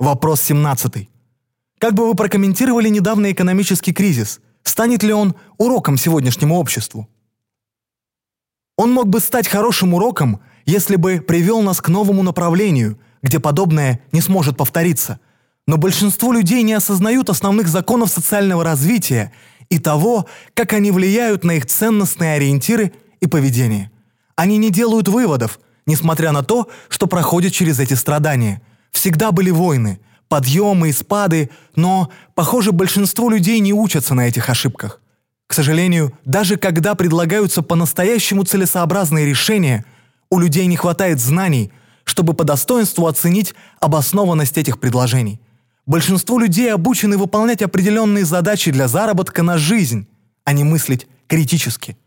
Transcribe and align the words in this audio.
Вопрос 0.00 0.40
17. 0.42 1.08
Как 1.78 1.94
бы 1.94 2.08
вы 2.08 2.14
прокомментировали 2.14 2.88
недавний 2.88 3.32
экономический 3.32 3.92
кризис? 3.92 4.40
Станет 4.64 5.02
ли 5.02 5.12
он 5.12 5.34
уроком 5.56 5.96
сегодняшнему 5.96 6.56
обществу? 6.58 7.08
Он 8.76 8.92
мог 8.92 9.08
бы 9.08 9.20
стать 9.20 9.46
хорошим 9.46 9.94
уроком, 9.94 10.40
если 10.66 10.96
бы 10.96 11.20
привел 11.20 11.62
нас 11.62 11.80
к 11.80 11.88
новому 11.88 12.24
направлению, 12.24 12.98
где 13.22 13.38
подобное 13.38 14.00
не 14.10 14.20
сможет 14.20 14.56
повториться. 14.56 15.20
Но 15.66 15.76
большинство 15.76 16.32
людей 16.32 16.62
не 16.62 16.72
осознают 16.72 17.30
основных 17.30 17.68
законов 17.68 18.10
социального 18.10 18.64
развития 18.64 19.32
и 19.70 19.78
того, 19.78 20.26
как 20.54 20.72
они 20.72 20.90
влияют 20.90 21.44
на 21.44 21.52
их 21.52 21.66
ценностные 21.66 22.34
ориентиры 22.34 22.92
и 23.20 23.26
поведение. 23.28 23.92
Они 24.34 24.56
не 24.58 24.70
делают 24.70 25.06
выводов, 25.06 25.60
несмотря 25.86 26.32
на 26.32 26.42
то, 26.42 26.68
что 26.88 27.06
проходят 27.06 27.52
через 27.52 27.78
эти 27.78 27.94
страдания. 27.94 28.60
Всегда 28.94 29.32
были 29.32 29.50
войны, 29.50 29.98
подъемы 30.28 30.88
и 30.88 30.92
спады, 30.92 31.50
но, 31.74 32.10
похоже, 32.34 32.70
большинство 32.70 33.28
людей 33.28 33.58
не 33.58 33.72
учатся 33.74 34.14
на 34.14 34.28
этих 34.28 34.48
ошибках. 34.48 35.00
К 35.48 35.52
сожалению, 35.52 36.16
даже 36.24 36.56
когда 36.56 36.94
предлагаются 36.94 37.60
по-настоящему 37.62 38.44
целесообразные 38.44 39.26
решения, 39.26 39.84
у 40.30 40.38
людей 40.38 40.66
не 40.66 40.76
хватает 40.76 41.20
знаний, 41.20 41.72
чтобы 42.04 42.34
по 42.34 42.44
достоинству 42.44 43.06
оценить 43.06 43.54
обоснованность 43.80 44.56
этих 44.56 44.78
предложений. 44.78 45.40
Большинство 45.86 46.38
людей 46.38 46.72
обучены 46.72 47.18
выполнять 47.18 47.62
определенные 47.62 48.24
задачи 48.24 48.70
для 48.70 48.86
заработка 48.86 49.42
на 49.42 49.58
жизнь, 49.58 50.06
а 50.44 50.52
не 50.52 50.64
мыслить 50.64 51.08
критически– 51.26 51.98